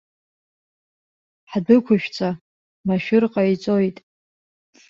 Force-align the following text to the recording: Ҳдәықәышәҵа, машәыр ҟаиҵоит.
Ҳдәықәышәҵа, 1.51 2.29
машәыр 2.87 3.23
ҟаиҵоит. 3.33 3.97